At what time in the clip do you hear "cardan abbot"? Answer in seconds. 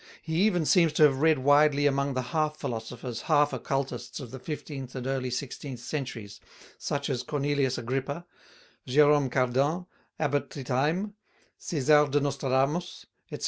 9.29-10.49